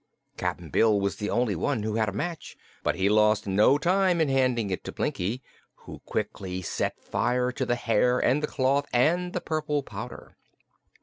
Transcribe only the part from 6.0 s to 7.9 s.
quickly set fire to the